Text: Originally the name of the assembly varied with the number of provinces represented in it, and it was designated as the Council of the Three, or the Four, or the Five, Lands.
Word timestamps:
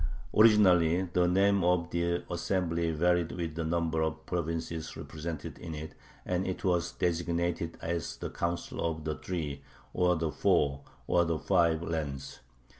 Originally 0.35 1.03
the 1.03 1.27
name 1.27 1.63
of 1.63 1.91
the 1.91 2.23
assembly 2.31 2.89
varied 2.91 3.31
with 3.33 3.53
the 3.53 3.63
number 3.63 4.01
of 4.01 4.25
provinces 4.25 4.97
represented 4.97 5.59
in 5.59 5.75
it, 5.75 5.93
and 6.25 6.47
it 6.47 6.63
was 6.63 6.93
designated 6.93 7.77
as 7.83 8.17
the 8.17 8.31
Council 8.31 8.81
of 8.83 9.03
the 9.03 9.13
Three, 9.13 9.61
or 9.93 10.15
the 10.15 10.31
Four, 10.31 10.79
or 11.05 11.23
the 11.25 11.37
Five, 11.37 11.83
Lands. 11.83 12.39